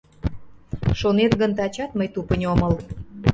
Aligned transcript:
Шонет 0.99 1.33
гын, 1.41 1.51
тачат 1.57 1.91
мый 1.97 2.07
тупынь 2.13 2.47
омыл. 2.53 2.73